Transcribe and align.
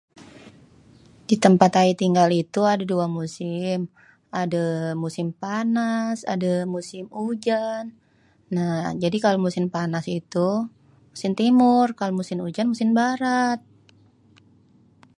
ditempat 1.29 1.71
ayé 1.81 1.91
tinggal 2.01 2.29
itu 2.43 2.59
adê 2.71 2.83
dua 2.93 3.07
musim, 3.17 3.79
adê 4.41 4.65
musim 5.03 5.27
panas, 5.41 6.17
adê 6.33 6.53
musim 6.73 7.03
ujan, 7.27 7.83
nah 8.55 8.75
jadi 9.03 9.17
kalo 9.23 9.37
musim 9.45 9.65
panas 9.75 10.05
itu 10.19 10.49
musim 11.11 11.31
timur 11.41 11.87
kalo 11.99 12.11
musim 12.19 12.37
ujan 12.47 12.67
musim 12.73 12.89
barat. 12.99 13.59